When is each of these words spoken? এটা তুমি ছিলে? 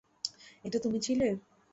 এটা 0.65 0.77
তুমি 0.79 0.99
ছিলে? 0.99 1.27